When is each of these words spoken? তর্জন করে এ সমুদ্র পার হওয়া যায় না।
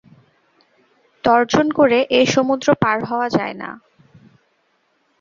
তর্জন 1.23 1.67
করে 1.71 1.99
এ 2.11 2.21
সমুদ্র 2.25 2.67
পার 2.81 2.97
হওয়া 3.05 3.27
যায় 3.29 3.55
না। 3.61 3.69